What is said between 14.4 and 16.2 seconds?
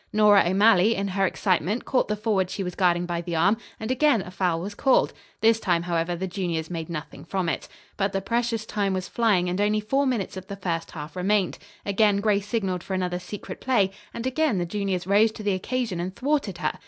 the juniors rose to the occasion and